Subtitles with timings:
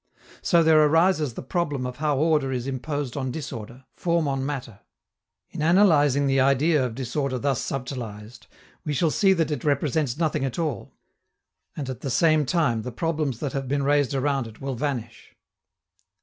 [0.41, 4.79] So there arises the problem how order is imposed on disorder, form on matter.
[5.51, 8.47] In analyzing the idea of disorder thus subtilized,
[8.83, 10.95] we shall see that it represents nothing at all,
[11.77, 15.35] and at the same time the problems that have been raised around it will vanish.